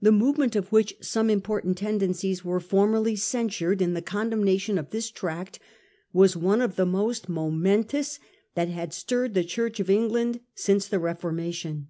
[0.00, 4.78] The movement, of which some im portant tendencies were formally censured in the con demnation
[4.78, 5.58] of this tract,
[6.10, 8.18] was one of the most momen tous
[8.54, 11.88] that had stirred the Church of England since the Reformation.